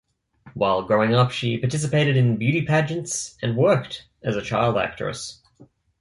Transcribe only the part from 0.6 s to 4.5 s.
growing up, she participated in beauty pageants and worked as a